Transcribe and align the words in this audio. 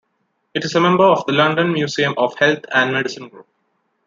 It 0.55 0.65
is 0.65 0.73
a 0.73 0.81
member 0.81 1.03
of 1.03 1.27
The 1.27 1.33
London 1.33 1.73
Museums 1.73 2.15
of 2.17 2.35
Health 2.39 2.65
and 2.73 2.91
Medicine 2.91 3.29
group. 3.29 3.47